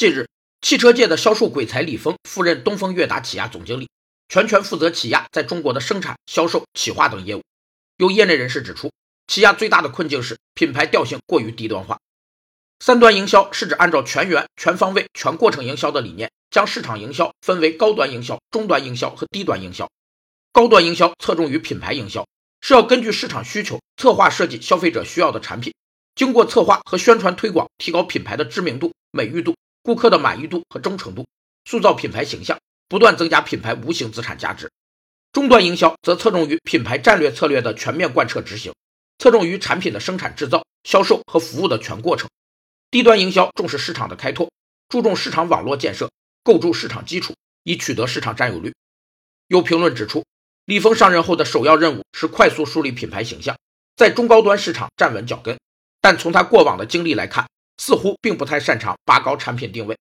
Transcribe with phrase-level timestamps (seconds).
[0.00, 0.26] 近日，
[0.62, 3.90] 汽车界的销售鬼才李峰赴任东风悦达起亚总经理，
[4.30, 7.42] 全权负责起亚在中国的生产、销售、企划等业务。
[7.98, 8.90] 有业内人士指出，
[9.26, 11.98] 起亚最大的困境是品牌调性过于低端化。
[12.82, 19.86] 三端营销是指按照全员、全方位、全过程营销的理念，将市场营销分为高端营销、中端营销和低端营销。
[20.50, 22.26] 高端营销侧重于品牌营销，
[22.62, 25.74] 是要根据市场需求策划设计消费者需要的产品，
[26.14, 29.54] 经过策划和宣传推广，提高品牌的知名度、美誉度、
[29.90, 31.26] 顾客的满意度和忠诚度，
[31.64, 34.70] 塑造品牌形象，不断增加品牌无形资产价值。
[35.32, 38.72] 中端营销则侧重于品牌战略策略的全面贯彻执行，
[39.18, 42.30] 侧重于产品的生产制造、销售和服务的全过程。
[42.92, 44.48] 低端营销重视市场的开拓，
[44.88, 46.08] 注重市场网络建设，
[46.44, 47.34] 构筑市场基础，
[47.64, 48.72] 以取得市场占有率。
[49.48, 50.24] 有评论指出，
[50.66, 53.56] 李峰上任后的首要任务是快速树立品牌形象，
[53.96, 55.58] 在中高端市场站稳脚跟。
[56.00, 57.48] 但从他过往的经历来看，
[57.80, 59.96] 似乎并不太擅长拔高产品定位。